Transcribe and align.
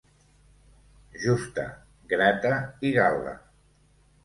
Justa, 1.25 1.67
Grata 2.15 2.53
i 2.91 2.95
Gal·la. 2.99 3.39